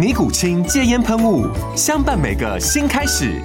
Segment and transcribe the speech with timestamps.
[0.00, 1.46] 尼古清戒烟喷雾，
[1.76, 3.38] 相伴每个新开始。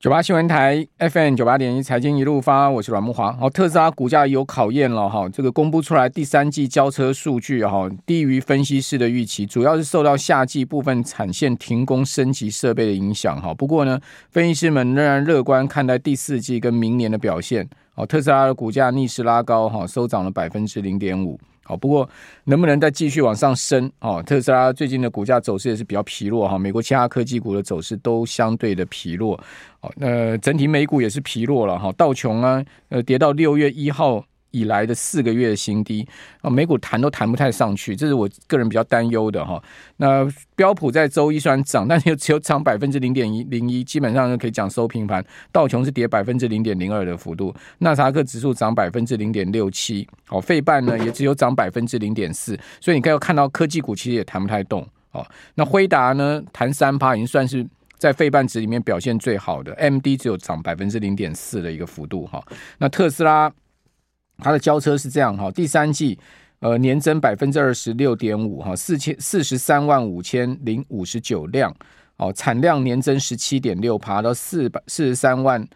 [0.00, 3.28] 九八新闻台 FM 九八点一财经一路发，我是阮慕华。
[3.40, 13.54] 哦，特斯拉股价有考验了哈，这个公布出来第三季交车数据哈，低于分析师的预期，主要是受到夏季部分产线停工升级设备的影响哈。
[13.54, 14.00] 不过呢，
[14.32, 17.64] 分析师们仍然乐观看待第四季跟明年的表现。
[17.94, 21.38] 哦，特斯拉的股价逆势拉高哈，收涨了百分之零点五。
[21.66, 22.08] 好，不过
[22.44, 23.90] 能不能再继续往上升？
[23.98, 26.56] 哦，特斯拉最近的股价走势也是比较疲弱哈。
[26.56, 29.34] 美国其他科技股的走势都相对的疲弱。
[29.80, 31.90] 哦，那整体美股也是疲弱了哈。
[31.92, 34.24] 道琼啊，呃，跌到六月一号
[34.56, 36.06] 以来的四个月的新低
[36.40, 39.62] 啊，美股弹都弹不太上去，这是我个人比较担忧的哈。
[39.98, 45.22] 那标普在周一虽然涨，但是又只有涨百分之零点一零一，基本上可以讲收平盘。
[45.52, 54.86] 道琼是跌百分之零点零二的幅度，纳斯达克指数涨百分之零点六七，好，费半呢也只有涨百分之零点四，所以你可以看到科技股其实也弹不太动。
[55.12, 57.66] 哦，那辉达呢弹三趴，已经算是
[57.98, 62.42] 在费半值里面表现最好的，MD 只有涨百分之零点四的一个幅度哈。
[62.78, 63.52] 那特斯拉。
[64.38, 66.18] 它的交车是这样哈，第三季
[66.60, 71.74] 呃年增百分之二十六点五哈，四千四十三万五千零五十九辆
[72.18, 75.66] 哦，产量年增十七点六趴到四百四十三万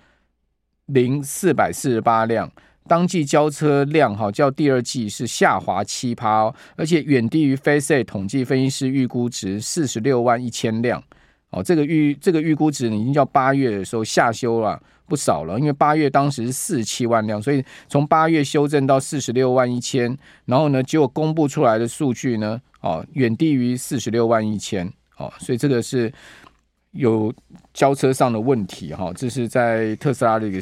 [0.86, 2.50] 零四百四十八辆，
[2.86, 11.02] 当季交车量哈较第二季是下滑七趴哦，而且远低于 facet 统计分析师预估值四十六万一千辆
[11.50, 14.80] 哦，这个预这个预估值已经叫八月的时候下修了。
[15.10, 26.12] 不少了，因为八月当时是四七万辆，所以从八月修正到四十六万一千，然后呢，结果公布出来的数据呢，哦，远低于四十六万一千，哦，所以这个是
[26.92, 27.34] 有
[27.74, 30.60] 交车上的问题哈，这是在特斯拉的一个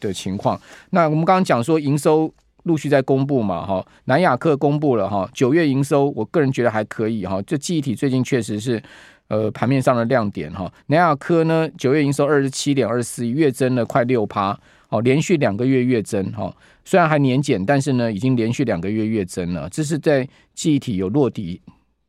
[0.00, 0.60] 的情况。
[0.90, 2.28] 那我们刚刚讲说营收
[2.64, 8.82] 陆续在公布嘛，哈，南亚克公布了哈，九月营收，我个人觉得还可以哈，这记忆体最近确实是。
[9.28, 14.58] 呃，盘面上的亮点哈，南亚科呢，九月营收二十七点二四亿，月增了快六趴，
[14.88, 16.50] 好，连续两个月月增哈。
[16.82, 21.60] 虽然还年减，但是呢，已经连续两个月月增了，这是在记忆体有落底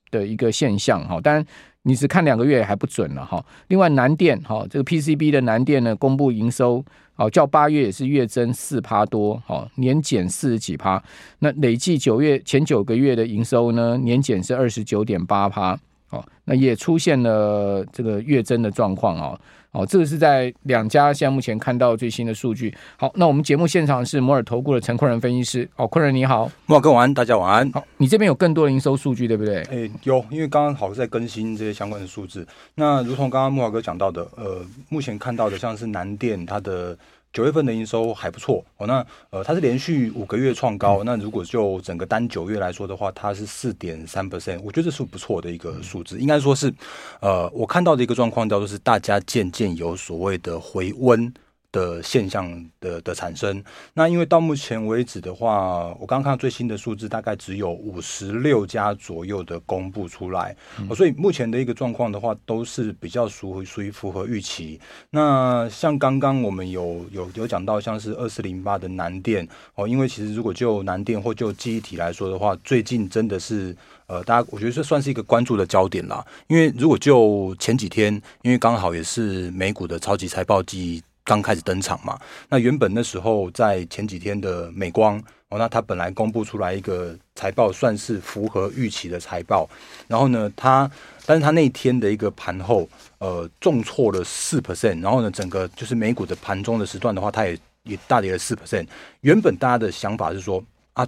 [0.09, 1.19] 的一个现象哈。
[1.19, 1.45] 当然，
[1.81, 3.45] 你只看两个月还不准了哈。
[3.67, 6.81] 另外，南电哈，这个 PCB 的南电呢，公布营收，
[7.17, 11.03] 哦，较八月也是月增四趴多，哦，年减四十几趴。
[11.39, 15.77] 那累计九月前九个月的营收呢，年减是二十九点八趴。
[16.09, 19.39] 哦，那也出现了这个月增的状况啊，
[19.71, 22.75] 哦，这个是在两家现在目前看到最新的数据。
[22.97, 25.69] 好，那我们节目现场是摩尔投顾的陈坤仁分析师。
[25.75, 27.71] 哦，坤仁你好，慕驊哥晚安，大家晚安。
[27.71, 29.61] 好，你这边有更多的营收数据对不对？
[29.65, 32.47] 诶，有，因为刚刚好在更新这些相关的数字。
[32.75, 36.97] 那如同刚刚慕驊哥讲到的，呃，目前看到的像是南电它的。
[37.31, 41.03] 九月份的营收还不错哦，那呃，它是连续五个月创高。
[41.03, 46.19] 那如果就整个单九月来说的话，它是四点三 percent，我觉得这是不错的一个数字。
[46.19, 46.73] 应该说是，
[47.21, 51.31] 呃，我看到的一个状况叫做是大家渐渐有所谓的回温。
[51.71, 53.63] 的现象的的产生，
[53.93, 64.79] 那因为到目前为止的话，我刚刚看到最新的数字，大概只有五十六家左右的公布出来，嗯，所以目前的一个状况的话，都是比较属属于符合预期。
[65.11, 73.75] 那像刚刚我们有有有讲到，像是二四零八的南电哦，因为其实如果就南电或就记忆体来说的话，最近真的是
[74.07, 76.25] 呃，大家我觉得这算是一个关注的焦点啦。
[76.47, 78.11] 因为如果就前几天，
[78.41, 81.03] 因为刚好也是美股的超级财报季。
[81.29, 85.15] 刚开始登场嘛，那原本那时候在前几天的美光
[85.49, 89.69] 哦，那它本来公布出来一个财报，算是符合预期的财报。
[90.07, 90.89] 然后呢，它
[91.27, 92.89] 但是它那一天的一个盘后，
[93.19, 95.03] 呃，重挫了四 percent。
[95.03, 98.87] 然后呢，整个就是美股的盘中的时段的话，它也也大跌了四 percent。
[99.21, 101.07] 原本大家的想法是说啊，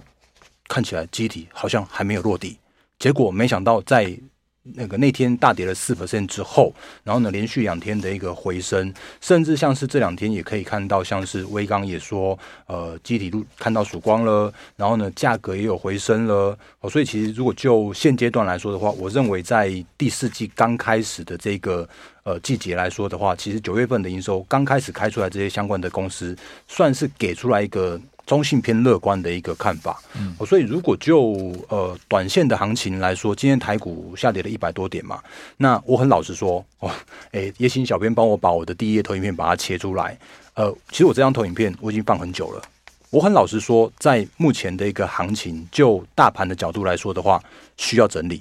[0.68, 2.56] 看起来机体好像还没有落地，
[3.00, 4.16] 结果没想到在
[4.62, 6.72] 那个那天大跌了四 percent 之后，
[7.02, 16.56] 然后呢，连续两天的一个回升，甚至像是这两天也可以看到，像是威刚也说，呃，记忆体路看到曙光了，然后呢，价格也有回升了。
[16.80, 21.88] 哦，所以其实如果就现阶段来说的话，我认为在第四季刚开始的这个
[22.22, 26.36] 呃季节来说的话，其实九月份的营收刚开始开出来，这些相关的公司
[26.68, 28.00] 算是给出来一个。
[28.32, 35.22] 中性偏乐观的一个看法，嗯，所以如果就呃短线的行情来说，今天台股下跌了一百多点嘛，
[35.58, 36.90] 那我很老实说，哦，
[37.32, 40.16] 诶，也请小编帮我把我的第一页投影片把它切出来，
[40.54, 42.62] 呃，其实我这张投影片我已经放很久了，
[43.10, 47.38] 我很老实说，在目前的一个行情，就大盘的角度来说的话，
[47.76, 48.40] 需要整理。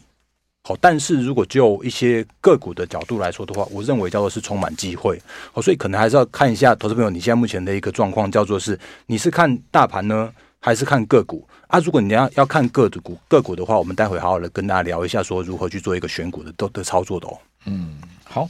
[0.63, 5.19] 好，但是如果就一些个股的角度来说的话，我认为叫做是充满机会。
[5.51, 11.79] 好，所以可能还是要看一下投资朋友你现在目前的一个状况，叫做是你是看大盘呢，还是看个股啊？
[11.79, 17.37] 如果你要要看个股个股的话，我们待会好好的跟大家聊一下，说如何去做一个选股的都的操作的哦。
[17.65, 18.47] 嗯，好。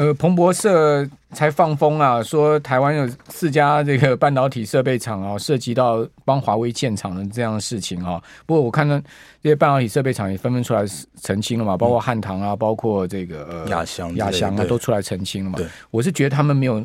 [0.00, 8.18] 呃，彭博社才放风啊，说台湾有四家这个半导体设备厂啊，涉及到帮华为建厂的这样的事情啊。
[8.46, 8.98] 不过我看到
[9.42, 10.86] 这些半导体设备厂也纷纷出来
[11.20, 15.58] 澄清了嘛，包括汉唐啊，包括这个亚翔、亚翔啊，都出来澄清了嘛。
[15.58, 16.82] 对，我是觉得他们没有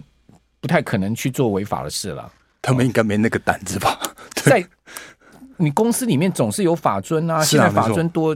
[0.60, 2.30] 不太可能去做违法的事了。
[2.62, 3.98] 他们应该没那个胆子吧？
[4.34, 4.62] 在
[5.56, 8.36] 你公司里面总是有法尊啊， 现在法尊多。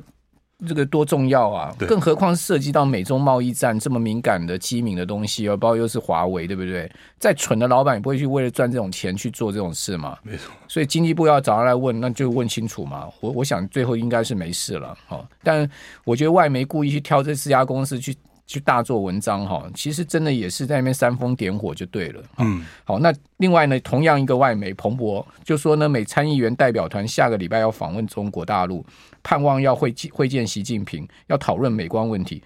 [0.67, 1.73] 这个多重要啊！
[1.79, 6.91] 更何况涉及到美中贸易战这么敏感的机敏的东西，包括又是华为，对不对？
[7.17, 10.17] 再蠢的老板也不会去为了赚这种钱去做这种事嘛。
[10.21, 10.51] 没错。
[10.67, 13.07] 所以经济部要找他来问，那就问清楚嘛。
[13.21, 14.97] 我我想最后应该是没事了。
[15.07, 15.69] 哈，但
[16.03, 18.15] 我觉得外媒故意去挑这四家公司去。
[18.49, 22.23] 去大做文章哈，其实真的也是在那边煽风点火就对了。
[22.39, 28.83] 嗯，好，那另外呢，同样一个外媒彭博就说呢，美参议员代表团下个礼拜要访问中国大陆，
[29.21, 32.41] 盼望要会会见习近平，要讨论美光问题。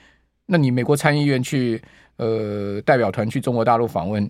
[0.45, 1.81] 那你美国参议员去
[2.17, 4.29] 呃代表团去中国大陆访问，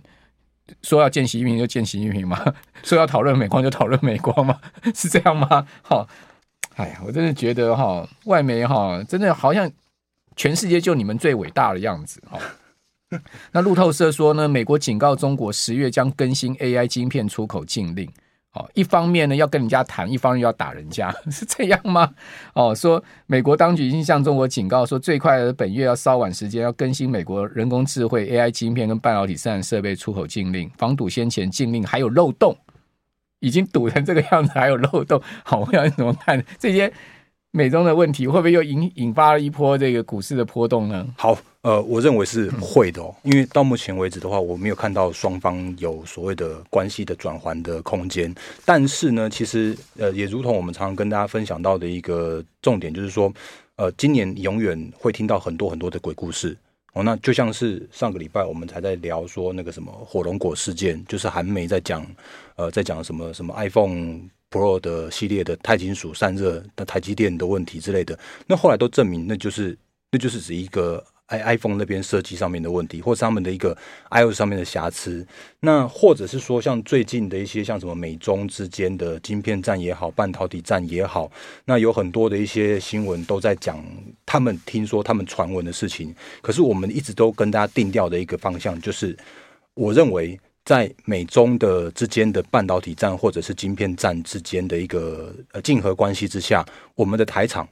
[0.84, 2.40] 说要见习近平就见习近平吗？
[2.86, 4.60] 说要讨论美光就讨论美光吗？
[4.94, 5.66] 是这样吗？
[5.82, 6.08] 好，
[6.78, 9.72] 哎呀，我真的觉得哈，外媒哈，真的好像。
[10.36, 12.22] 全世界就你们最伟大的样子，
[13.52, 18.10] 那路透社说呢，美国警告中国十月将更新 AI 晶片出口禁令。
[18.54, 22.12] 哦，一方面呢要跟人家谈，一方面要打人家， 是这样吗？
[22.54, 32.56] 哦，说美国当局已经向中国警告说，最快本月要稍晚时间要更新美国人工智慧 AI 晶片跟半导体生产设备出口禁令，防堵先前禁令还有漏洞，
[33.40, 35.20] 已经堵成这个样子还有漏洞。
[35.44, 36.94] 好，我要怎么看这些？
[37.56, 41.08] 美中的问题会不会又引引发了一波这个股市的波动呢？
[41.16, 48.34] 好，呃，我认为是会的哦，因为到目前为止的话，我没有看到双方有所谓的关系的转换的空间。
[48.66, 53.32] 但是呢，其实呃，也如同我们常常跟大家分享到的一个重点，就是说，
[53.76, 56.58] 呃，今年永远会听到很多很多的鬼故事
[56.94, 57.04] 哦。
[57.04, 62.04] 那就像是上个礼拜我们才在聊说那个什么火龙果事件，就是韩媒在讲，
[62.56, 64.22] 呃，在讲什么什么 iPhone。
[64.54, 69.76] Pro 的系列的钛金属散热的台积电的问题之类的，那后来都证明，那就是
[70.12, 73.76] 那就是指一个 i iPhone 那边设计上面的问题，或是他们的一个
[74.12, 75.26] iOS 上面的瑕疵。
[75.62, 81.32] 那或者是说，像最近的一些像什么美中之间的晶片战也好，半导体战也好，
[81.66, 83.84] 那有很多的一些新闻都在讲
[84.24, 86.14] 他们听说他们传闻的事情。
[86.44, 89.18] 可是我们一直都跟大家定调的一个方向，就是
[89.74, 90.40] 我认为。
[90.66, 96.66] 在美中的之间的半导体战或者是晶片战之间的一个呃竞合关系之下，
[96.96, 97.68] 我们的台厂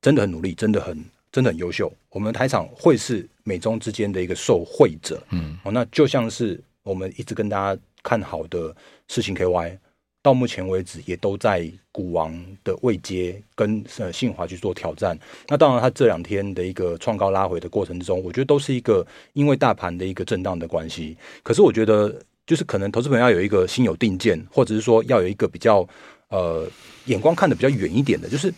[0.00, 1.92] 真的很努力，真的很真的很优秀。
[2.10, 8.74] 我们的台厂会是美中之间的一个受惠者，嗯，哦，那就像是我们一直跟大家看好的
[9.08, 9.78] 事情 KY。
[10.22, 15.18] 到目前为止，也都在股王的位阶跟呃信华去做挑战。
[15.48, 21.16] 那当然，它这两天的一个创高拉回的过程之中，我觉得都是一个因为大盘的一个震荡的关系。
[21.42, 22.14] 可是，我觉得
[22.46, 25.88] 就是可能投资朋友要有一个心有定见，或者是说要有一个比较
[26.28, 26.68] 呃
[27.06, 28.52] 眼光看得比较远一点的，就是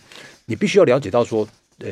[0.45, 1.47] 你必须要了解到说，
[1.79, 1.89] 呃，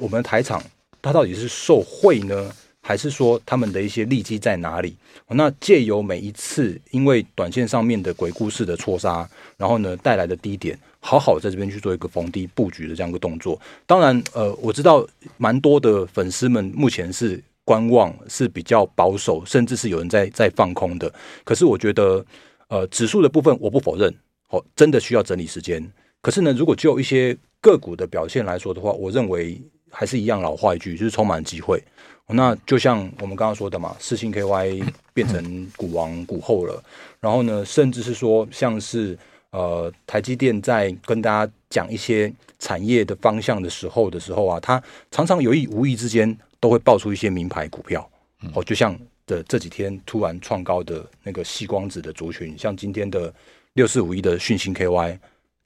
[0.00, 0.60] 我们的台厂
[1.00, 2.52] 它到底是受惠呢？
[2.86, 4.94] 还是说他们的一些利基在哪里？
[5.28, 9.26] 那借由每一次因为短线上面的鬼故事的错杀，
[9.56, 13.58] 然后呢带来的低点，好好在这边去做一个逢低布局的这样一个动作。
[13.86, 15.04] 当然，呃，我知道
[15.38, 21.10] 蛮多的粉丝们目前是观望，是比较保守，甚至是有人在在放空的。
[21.42, 22.22] 可是我觉得，
[22.68, 24.14] 呃，指数的部分我不否认，
[24.50, 25.90] 哦，真的需要整理时间。
[26.20, 29.58] 可是呢，如果就一些个股的表现来说的话，我认为
[29.94, 31.82] 还是一样老话一句，就是充满机会。
[32.26, 34.82] 那就像我们刚刚说的嘛，四星 KY
[35.12, 36.82] 变成股王股后了，
[37.20, 39.16] 然后呢，甚至是说像是
[39.50, 48.10] 呃台积电在跟大家讲一些产业的方向的时候的时候啊，它常常有意无意之间都会爆出一些名牌股票，
[48.54, 53.30] 哦，就像的这几天突然创高的那个细光子的族群，像今天的
[53.74, 55.18] 六四五一的讯星 KY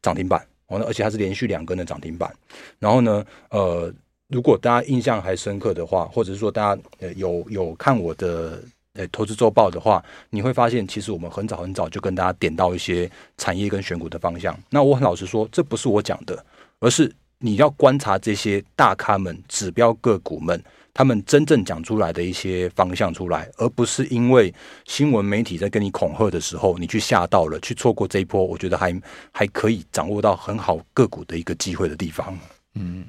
[0.02, 2.34] 涨停板，哦，而且它是连续两根的涨停板，
[2.80, 3.94] 然后呢，呃。
[4.28, 14.58] 如果大家印象还深刻的话，或者是说大家呃有有看我的呃投资周报的话，你会发现其实我们很早很早就跟大家点到一些产业跟选股的方向。
[14.68, 16.44] 那我很老实说，这不是我讲的，
[16.78, 24.52] 而是你要观察这些大咖们、指标个股们他们真正讲出来的一些方向出来，而不是因为
[24.84, 29.00] 新闻媒体在跟你恐吓的时候，你去吓到了，去错过这一波，我觉得还
[29.32, 32.38] 还可以掌握到很好个股的一个机会的地方。
[32.74, 33.06] 嗯。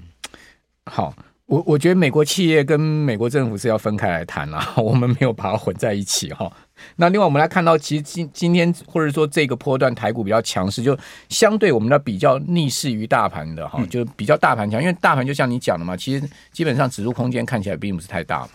[0.89, 1.13] 好，
[1.46, 6.51] 我我觉得美国企业跟美国政府是要分开来谈啦， 我们没有把它混在一起哈。
[6.96, 18.50] 那另外我们来看到，其实今今天或者说这个波段台股比较强势，就相对我们的比较逆势于大盘的哈，就比较大盘强，因为大盘就像你讲的嘛，其实基本上指数空间看起来并不是太大嘛。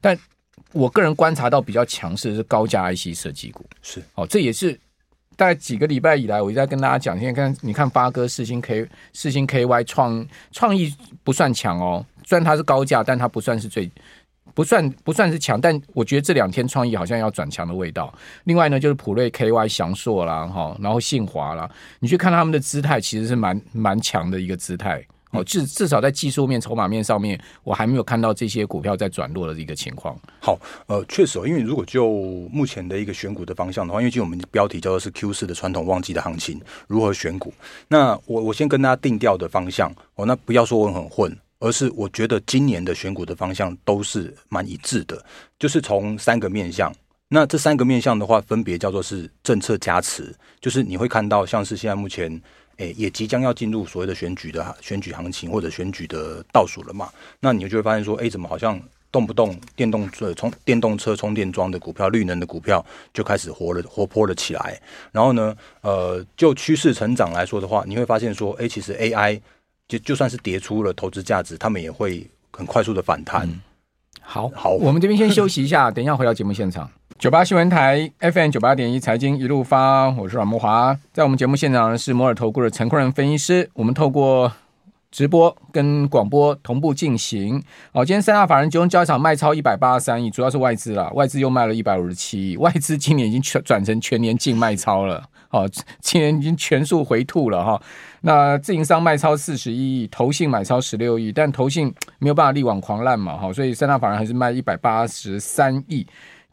[0.00, 0.18] 但
[0.72, 4.78] 我个人观察到比较强势的是高价 IC 设计股，是哦，这也是。
[5.36, 13.90] 大概几个礼拜以来，我一直在跟大家讲，现在看你看发哥、四星 K、四星 KY 创创意不算强哦，虽然它是高价，但它不算是最
[14.54, 18.12] 不算不算是强，但我觉得这两天创意好像要转强的味道。
[18.44, 25.04] 另外呢，就是普瑞 KY 祥硕啦，哈，然后信华啦，你去看他们的姿态，其实是蛮蛮强的一个姿态。
[25.32, 30.16] 哦，至至少在技术面、筹码面上面，我还没有看到这些股票在转弱的一个情况。
[30.40, 32.08] 好，呃，确实，因为如果就
[32.52, 37.52] 目前的一个选股的方向的话，因为就我们标题叫做是 Q 四的传统旺季的行情，如何选股？
[37.88, 45.22] 那我我先跟大家定调的方向哦，那不要说我很混，而是我觉得今年的选股的方向都是蛮一致的，
[45.58, 46.94] 就是从三个面向。
[47.28, 52.40] 那这三个面向的话，分别叫做是政策加持，就是你会看到像是现在目前。
[52.78, 57.08] 诶，也即将要进入所谓的选举的选举行情或者选举的倒数了嘛？
[57.40, 58.78] 那你就会发现说，诶，怎么好像
[59.10, 64.78] 动不动电动车充电动车充电桩的股票、绿能的股票就开始活了、活泼了起来？
[65.10, 69.40] 然后呢，呃，就趋势成长来说的话，你会发现说，诶，其实 AI
[69.88, 73.48] 就就算是跌出了投资价值，他们也会很快速的反弹。
[73.48, 73.60] 嗯、
[74.20, 76.90] 好，好，我们这边先休息一下，等一下回到节目现场。
[77.18, 84.52] 九八新闻台 FM 九八点一财经一路发，我是阮慕华，在我们节目现场是摩尔投顾的陈坤仁分析师，我们透过
[85.10, 87.62] 直播跟广播同步进行。
[87.90, 95.66] 好，今天三大法人集中交易场卖超一百八十三亿，主要是外资啦，外资又卖了一百五十七亿，外资今年已经全转成全年净卖超了，好，
[96.00, 97.80] 今年已经全数回吐了哈。
[98.20, 106.06] 那自营商卖超四十一亿，投信买超十六亿，但投信没有办法力挽狂澜嘛，哈，所以三大法人还是卖一百八十三亿。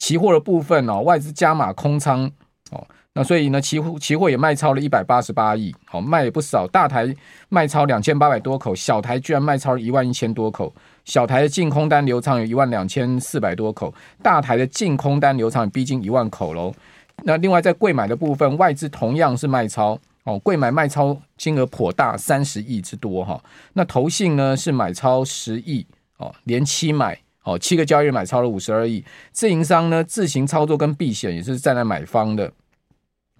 [0.04, 2.30] 期货的部分哦，外资加码空仓
[2.72, 6.68] 哦，那所以呢，期货期货也卖超了一百八十八亿，好，卖也不少。
[6.68, 7.16] 大台
[7.48, 16.74] 卖超两千八百多口，小台居然卖超了一万一千多口，小台的净空单流仓有一万两千四百多口，大台的净空单流仓逼近一万口喽。
[17.24, 23.42] 那另外在柜买的部分，外资同样是卖超哦，柜买卖超金额颇大，三十亿之多哈。
[23.72, 27.18] 那投信呢是买超十亿哦，连七买。
[27.44, 32.52] 哦，七个交易日买超了五十二亿，自营商呢自行操作跟避险也是站在买方的，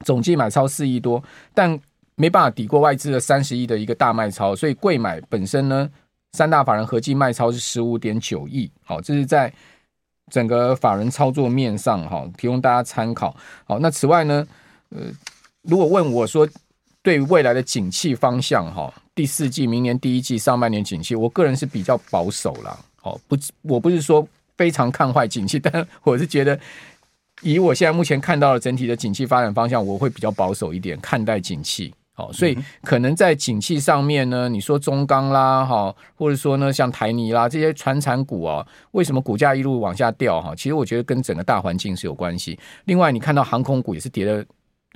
[0.04, 1.80] 总计买超四亿多，但
[2.16, 5.90] 没办法抵过外资的三十亿的一个大卖超，所以贵买本身呢，
[6.34, 8.70] 三大法人合计卖超是十五点九亿。
[8.84, 9.52] 好，这是在
[10.30, 13.36] 整个法人操作面上哈，提供大家参考。
[13.66, 14.46] 好，那此外呢，
[14.90, 15.02] 呃，
[15.64, 16.48] 如果问我说
[17.02, 22.78] 对未来的景气方向哈，第四季、明年第一季、上半年景气，我个人是比较保守啦。
[23.04, 26.60] 哦，不，我不是说非常看坏景气， 但我是觉得，
[27.42, 31.94] 以我现在目前看到的整体的景气发展方向，我会比较保守一点看待景气。
[32.16, 40.40] 好，所以可能在景气上面呢，你说中钢啦，哈，或者说呢像台泥啦这些传产股啊，为什么股价一路往下掉？
[40.40, 42.60] 哈，其实我觉得跟整个大环境是有关系。
[42.86, 44.46] 另外，你看到航空股也是跌的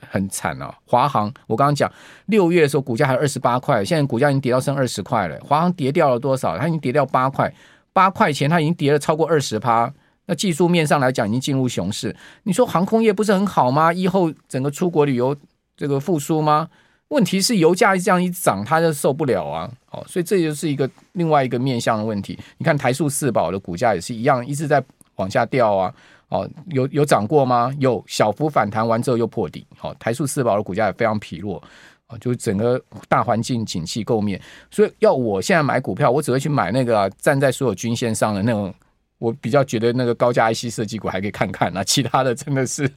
[0.07, 1.91] 很惨啊，华航，我刚刚讲
[2.27, 5.39] 六月的时候股价还有二十八块，现在股价已经跌到剩二十块了。
[5.43, 6.55] 华航跌掉了多少？
[6.55, 7.51] 它已经跌掉八块。
[7.97, 9.91] 八块钱，它已经跌了超过二十趴。
[10.27, 12.15] 那技术面上来讲，已经进入熊市。
[12.43, 13.91] 你说航空业不是很好吗？
[13.91, 15.35] 以后整个出国旅游
[15.75, 16.69] 这个复苏吗？
[17.07, 19.67] 问题是油价这样一涨，它就受不了啊！
[19.89, 22.37] 哦，所以这就是一个另外一个面向的问题。
[22.59, 24.83] 你看台塑四宝的股价也是一样，一直在
[25.15, 25.91] 往下掉啊。
[26.29, 27.73] 哦，有有涨过吗？
[27.79, 29.65] 有小幅反弹完之后又破底。
[29.75, 31.63] 好，台塑四宝的股价也非常疲弱。
[32.07, 38.73] 啊，就整个大环境景气构面，所以要我现在买股票，我只会去买那个、站在所有均线上的那种。
[39.19, 42.87] 我比较觉得那个高价 IC 设计股还可以看看，那其他的真的是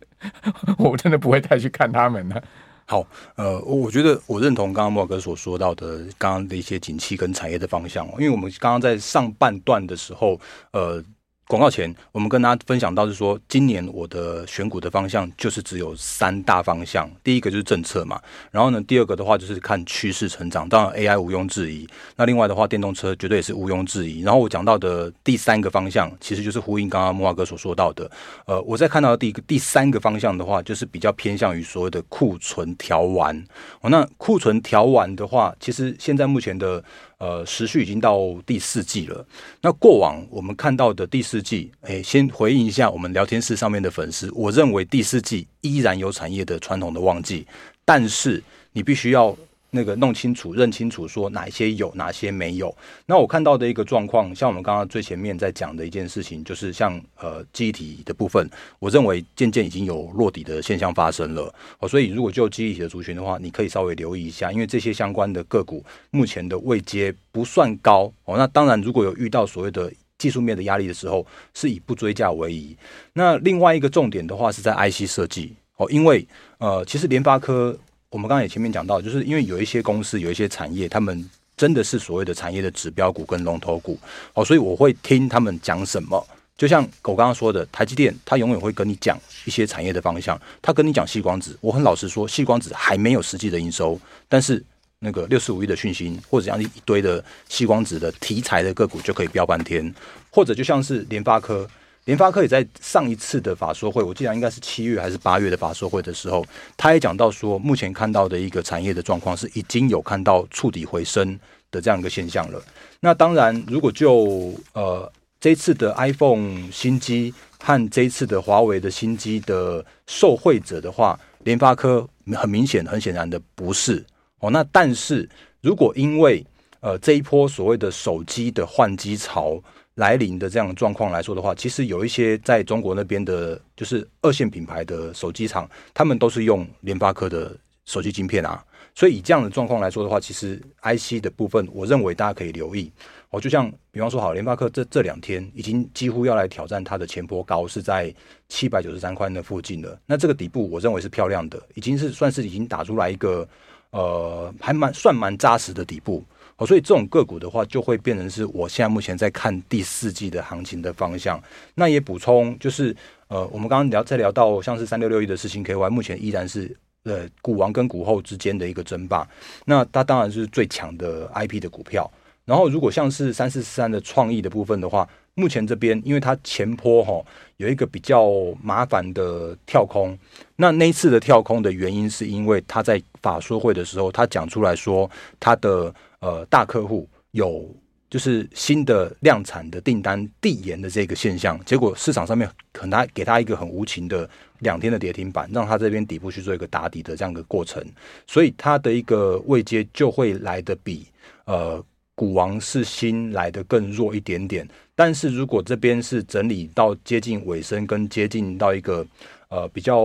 [0.76, 2.45] 我真的不会太去看他们了。
[2.85, 10.38] 好，呃，我觉得我认同刚刚莫哥所说到的刚刚的一些景气跟产业的方向，因为我们刚刚在上半段的时候，
[10.73, 11.02] 呃。
[11.50, 17.11] 广告前，我们跟大家分享到是说，今年我的选股的方向就是只有三大方向。
[17.25, 18.21] 第一个就是政策嘛，
[18.52, 21.85] 然后呢，第二个的话就是看趋势成长，当然 AI 毋庸置疑。
[22.14, 24.21] 那另外的话，电动车绝对也是毋庸置疑。
[24.21, 28.09] 然后我讲到的第三个方向，其实就是呼应刚刚木华哥所说到的。
[28.47, 33.45] 呃，我在看到的第一个、第三个方向的话，就是比较偏向于所谓的库存调完。
[33.83, 36.85] 那库存调完的话，其实现在目前的。
[37.21, 39.25] 呃，时序已经到第四季了。
[39.62, 44.29] 那过往我们看到的第四季，哎，先回应一下我们聊天室上面的粉丝。
[44.35, 47.47] 我认为第四季依然有产业的传统的旺季，
[47.85, 49.37] 但是你必须要。
[49.71, 52.75] 那个弄清楚、认清楚，说哪些有，哪些没有。
[53.07, 58.49] 那我看到的一个状况，像我们刚刚最前面在讲的一件事情，就是像呃记忆体的部分，
[58.79, 61.55] 我认为渐渐已经有落底的现象发生了。
[61.79, 68.37] 哦，所以如果就记忆体的族群的话，你可以稍微留意一下，因为这些相关的个股目前的位阶不算高哦。
[68.37, 71.25] 那当然，如果有遇到所谓的技术面的压力的时候，
[71.55, 72.77] 是以不追价为宜。
[73.12, 76.27] 那另外一个重点的话是在 IC 设计哦，因为
[76.59, 77.79] 呃，其实联发科。
[78.11, 81.25] 我们刚才也前面讲到，就是因为有一些公司、有一些产业，他们
[81.57, 83.97] 真的是所谓的产业的指标股跟龙头股，
[84.35, 86.26] 哦，所以我会听他们讲什么。
[86.59, 90.38] 就像我刚刚说的，台积电，他永远会跟你讲一些产业的方向。
[90.61, 93.99] 他跟你讲矽光子，我很老实说，矽光子还没有实际的营收，
[94.29, 94.62] 但是
[94.99, 99.95] 那个六四五亿的讯息，或者这样一堆的矽光子的题材的个股就可以飙半天，
[100.31, 101.67] 或者就像是联发科。
[102.11, 106.45] 联发科也在上一次的法说会，我记得应该是七月还是八月的法说会的时候，
[106.76, 111.38] 他也讲到说，目前看到的一个产业的状况是已经有看到触底回升
[111.71, 112.61] 的这样一个现象了。
[112.99, 124.05] 那当然，如果就呃这次的 iPhone 新机和这次的华为的新机的受惠者的话，联发科很明显、很显然的不是
[124.40, 124.50] 哦。
[124.50, 125.29] 那但是
[125.61, 126.45] 如果因为
[126.81, 129.62] 呃这一波所谓的手机的换机潮，
[130.00, 137.54] 来临的这样的状况来说的话，其实有一些在中国那边的，就是二线品牌的手机厂，他们都是用联发科的
[137.85, 138.64] 手机晶片啊。
[138.95, 142.91] 所以以这样的状况来说的话，其实 IC 的部分，我认为大家可以留意。
[143.28, 148.13] 哦，就像比方说，好，联发科这这两天已经几乎要来挑战它的前波高，是在
[148.49, 149.97] 七百九十三块那附近了。
[150.06, 153.47] 那这个底部，我认为是漂亮的，已经是算是已经打出来一个
[153.91, 156.25] 呃，还蛮算蛮扎实的底部。
[156.57, 161.43] 哦，所以这种个股的话，就会变成是我现在目前在看第四季的行情的方向。
[161.75, 162.95] 那也补充，就是
[163.29, 169.26] 呃，我们刚刚聊在聊到像是三六六一的四星 KY，目前依然是呃股王跟股后之间的一个争霸。
[169.65, 172.11] 那它当然是最强的 IP 的股票。
[172.45, 177.25] 然后如果像是三四三的创意的部分的话，目前这边因为它前波哈
[177.57, 178.29] 有一个比较
[178.63, 180.19] 麻烦的跳空。
[180.61, 185.93] 那那一次的跳空的原因是因为他在法说会的时候，他讲出来说他的。
[186.23, 187.67] 呃，大客户有
[188.11, 197.83] 就是新的量产的订单递延的这个现象，结果市场上面可能给他一个很无情的两天的跌停板，让他这边底部去做一个打底的这样一个过程，
[198.27, 201.07] 所以他的一个位阶就会来得比
[201.47, 201.83] 呃
[202.15, 204.69] 股王是新来的更弱一点点。
[204.95, 209.07] 但是如果这边是整理到接近尾声，跟接近到一个
[209.50, 210.02] 呃比较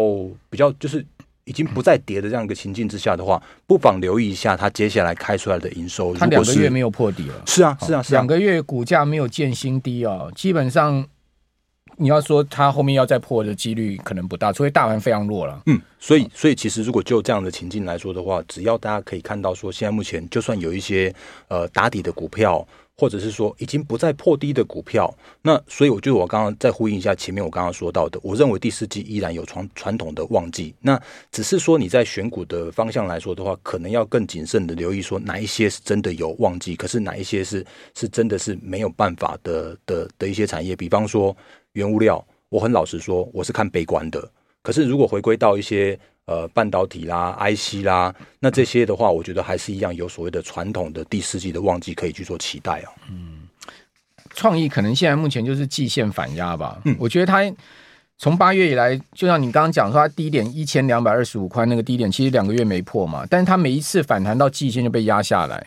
[0.49, 1.05] 比较就是。
[1.47, 6.11] 已经不再跌的这样一个情境之下的话，不妨留意一下它接下来开出来的营收。
[6.15, 10.31] 它两个月没有破底了，是啊，是啊，是啊，两个月股价没有见新低哦。
[10.35, 11.05] 基本上
[11.97, 15.61] 你要说它后面要再破的几率可能不大，除非大盘非常弱了。
[15.67, 21.13] 嗯，所以所以其实如果就这样的情境来说的话，只要大家可以看到说，现在目前就算有一些
[21.49, 22.67] 呃打底的股票。
[22.97, 41.35] 或者是说已经不再破低的股票，那所以我觉得我刚刚再呼应一下前面我刚刚说到的，我认为第四季依然有传传统的旺季，那只是说你在选股的方向来说的话，可能要更谨慎的留意说哪一些是真的有旺季，可是哪一些是是真的是没有办法的的的一些产业，比方说
[41.73, 44.31] 原物料，我很老实说我是看悲观的，
[44.65, 45.97] 可是如果回归到一些。
[46.27, 52.89] 呃，半导体啦、IC 啦，那这些的话，我觉得还是一样有所谓的传统的第四季的旺季可以去做期待哦。
[53.11, 53.47] 嗯，
[54.33, 56.81] 创意可能现在目前就是季线反压吧。
[56.85, 57.43] 嗯，我觉得它
[58.17, 65.63] 从八月以来，就像你刚刚讲说，它低点一千两百二十五块那个低点，其实两个月没破嘛，但是它每一次反弹到季线就被压下来。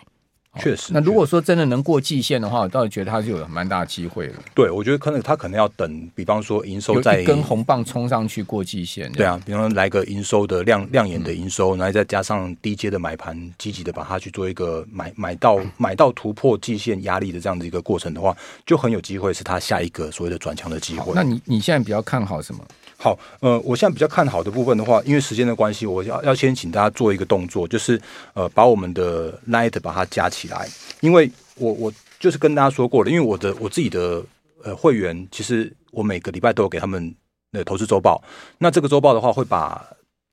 [0.59, 0.93] 确实。
[0.93, 4.35] 那如果说真的能过季线的话，我倒是觉得它是有蛮大机会的。
[4.55, 9.11] 对，我觉得可能它可能要等，比方说营收在跟红棒冲上去过季线。
[9.13, 21.13] 对啊，比方说来个营收的亮亮眼的营收，嗯、然后再加上低阶的买盘，积极的把它去做一个买买到 买到突破季线压力的这样的一个过程的话，就很有机会是它下一个所谓的转强的机会。
[21.15, 22.65] 那你你现在比较看好什么？
[23.01, 28.01] 好，呃，我现在比较看好的部分的话，因为时间的关系，我要要先请大家做一个动作，就是
[28.35, 30.69] 呃，把我们的 Light 把它加起来，
[31.01, 34.23] 因为我我就是跟大家说过了，因为我的我自己的
[34.65, 37.15] 呃会员，其实我每个礼拜都有给他们
[37.53, 38.23] 的投资周报，
[38.59, 39.87] 那这个周报的话，会把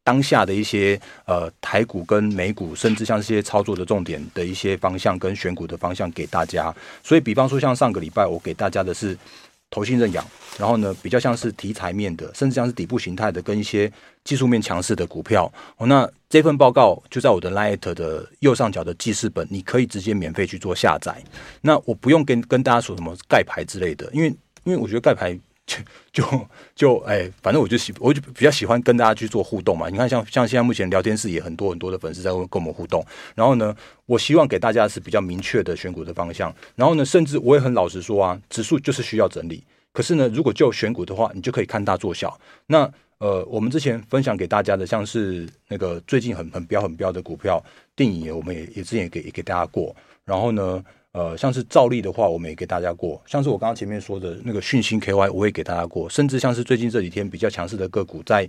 [0.03, 6.73] 当下的一些呃台股跟美股，甚至像这些操作的重点的一些方向跟选股的方向给大家，
[7.03, 9.17] 所以比方说像上个礼拜我给大家的是。
[9.75, 10.25] 投信认养，
[10.57, 13.91] 然后呢，比较像是题材面的，甚至像是底部形态的，跟一些
[14.23, 15.51] 技术面强势的股票。
[15.75, 21.21] 哦，那这份报告就在我的 Light 的右上角的记事本，你可以直接免费去做下载。
[21.59, 24.29] 那我不用跟跟大家说什么盖牌之类的，因为
[24.63, 25.37] 因为我觉得盖牌
[26.13, 29.89] 就就就哎，反正我就喜我就比较喜欢跟大家去做互动嘛。
[29.89, 33.75] 你看像像现在目前聊天室也很多很多的粉丝在跟我们互动，然后呢，
[34.05, 36.53] 我希望给大家是比较明确的选股的方向。
[36.75, 39.63] 然后呢，甚至我也很老实说啊，指数就是需要整理。
[39.91, 42.39] 可是呢，如果就选股的话，你就可以看大做小。
[42.67, 47.63] 那呃，我们之前分享给大家的，像是那个最近很很标很标的股票，
[47.95, 49.95] 电影我们也也之前也给也给大家过。
[50.25, 50.83] 然后呢，
[51.15, 53.21] 呃，像是兆利的话，我们也给大家过。
[53.25, 56.09] 像是我刚刚前面说的那个讯芯 KY，我也给大家过。
[56.09, 58.45] 甚至像是最近这几天比较强势的个股，在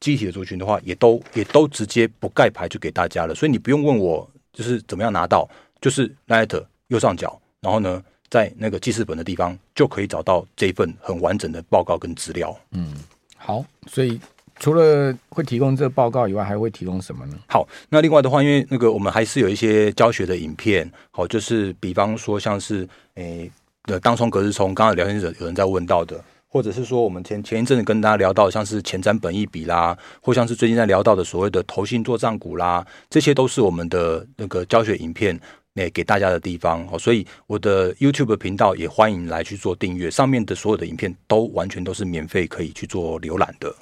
[0.00, 3.34] 集体的族群的话，也都也都直接不盖牌就给大家了。
[3.34, 5.48] 所以你不用问我就是怎么样拿到，
[5.80, 12.54] 就是 Light 右上角，然后呢，在那个记事本的地方，就可以找到这份很完整的报告跟资料。
[12.72, 12.96] 嗯，
[13.38, 14.20] 好，所以
[14.60, 17.34] 除了会提供这个报告以外，还会提供什么呢？
[17.48, 23.50] 好，那另外的话，因为那个我们还是有一些教学的影片，好，就是比方说像是诶
[23.84, 35.40] 的当冲隔日冲，刚刚聊天者有人在问到的，或者是说我们前前一阵子跟大家聊到像是前瞻本益比啦，或像是最近在聊到的所谓的投信作帐股啦，这些都是我们的那个教学影片。
[35.72, 43.72] 那给大家的地方，所以我的 YouTube 频道也欢迎来去做订阅，上面的所有的影片都完全都是免费可以去做浏览的。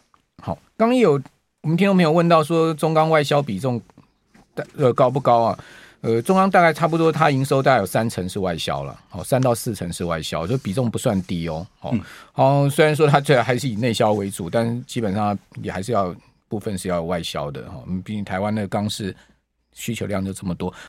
[0.42, 1.20] 好，刚刚有
[1.62, 3.81] 我们听众朋友问到说，中钢外销比重
[4.77, 5.59] 呃高不高啊？
[6.01, 11.66] 呃，中钢大概差不多，它营收大概有三成是外销了，哦，三到四成是外销，就比重不算低哦。
[11.81, 11.94] 哦，
[12.33, 16.14] 好、嗯，虽然说它这还是以内销为主，但基本上也还是要
[16.48, 17.83] 部分是要外销的哈。
[18.05, 19.14] 毕竟台湾的钢是。
[19.74, 20.74] 需求量就这么多，